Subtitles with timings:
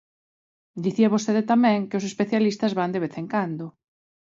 [0.85, 3.65] Dicía vostede tamén que os especialistas van de vez en cando.